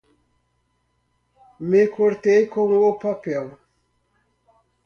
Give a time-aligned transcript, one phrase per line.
[1.69, 3.55] Me cortei com o papel